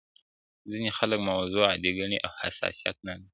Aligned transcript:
•ځيني 0.71 0.89
خلک 0.97 1.19
موضوع 1.29 1.63
عادي 1.71 1.91
ګڼي 1.99 2.17
او 2.25 2.31
حساسيت 2.41 2.97
نه 3.07 3.13
لري.. 3.17 3.27